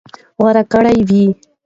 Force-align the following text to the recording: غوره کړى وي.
غوره 0.39 0.63
کړى 0.71 0.95
وي. 1.09 1.25